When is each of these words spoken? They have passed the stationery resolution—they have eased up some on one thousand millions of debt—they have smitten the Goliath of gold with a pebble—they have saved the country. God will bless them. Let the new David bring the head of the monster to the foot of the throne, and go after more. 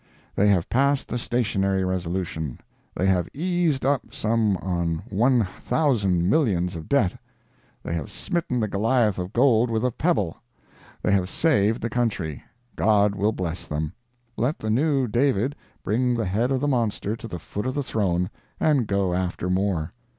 They 0.35 0.47
have 0.47 0.67
passed 0.67 1.07
the 1.09 1.19
stationery 1.19 1.83
resolution—they 1.85 3.05
have 3.05 3.29
eased 3.35 3.85
up 3.85 4.11
some 4.15 4.57
on 4.57 5.03
one 5.09 5.47
thousand 5.59 6.27
millions 6.27 6.75
of 6.75 6.89
debt—they 6.89 7.93
have 7.93 8.11
smitten 8.11 8.59
the 8.59 8.67
Goliath 8.67 9.19
of 9.19 9.31
gold 9.31 9.69
with 9.69 9.85
a 9.85 9.91
pebble—they 9.91 11.11
have 11.11 11.29
saved 11.29 11.81
the 11.83 11.89
country. 11.91 12.41
God 12.75 13.13
will 13.13 13.31
bless 13.31 13.67
them. 13.67 13.93
Let 14.37 14.57
the 14.57 14.71
new 14.71 15.07
David 15.07 15.55
bring 15.83 16.15
the 16.15 16.25
head 16.25 16.49
of 16.49 16.61
the 16.61 16.67
monster 16.67 17.15
to 17.15 17.27
the 17.27 17.37
foot 17.37 17.67
of 17.67 17.75
the 17.75 17.83
throne, 17.83 18.31
and 18.59 18.87
go 18.87 19.13
after 19.13 19.51
more. 19.51 19.93